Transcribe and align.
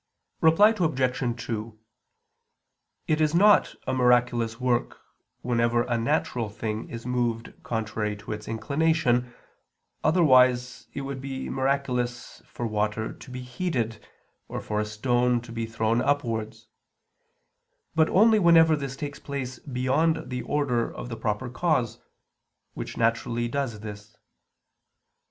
Reply 0.41 0.73
Obj. 0.75 1.41
2: 1.45 1.79
It 3.07 3.21
is 3.21 3.35
not 3.35 3.75
a 3.85 3.93
miraculous 3.93 4.59
work, 4.59 4.97
whenever 5.43 5.83
a 5.83 5.95
natural 5.95 6.49
thing 6.49 6.89
is 6.89 7.05
moved 7.05 7.53
contrary 7.61 8.15
to 8.15 8.31
its 8.31 8.47
inclination, 8.47 9.31
otherwise 10.03 10.87
it 10.95 11.01
would 11.01 11.21
be 11.21 11.51
miraculous 11.51 12.41
for 12.47 12.65
water 12.65 13.13
to 13.13 13.29
be 13.29 13.41
heated, 13.41 14.03
or 14.47 14.59
for 14.59 14.79
a 14.79 14.85
stone 14.85 15.39
to 15.41 15.51
be 15.51 15.67
thrown 15.67 16.01
upwards; 16.01 16.67
but 17.93 18.09
only 18.09 18.39
whenever 18.39 18.75
this 18.75 18.95
takes 18.95 19.19
place 19.19 19.59
beyond 19.59 20.31
the 20.31 20.41
order 20.41 20.91
of 20.91 21.09
the 21.09 21.15
proper 21.15 21.47
cause, 21.47 21.99
which 22.73 22.97
naturally 22.97 23.47
does 23.47 23.81
this. 23.81 24.17